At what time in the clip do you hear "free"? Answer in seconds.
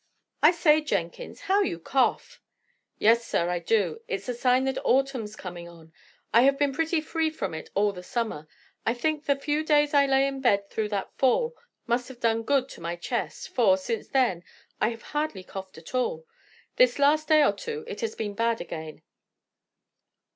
7.01-7.29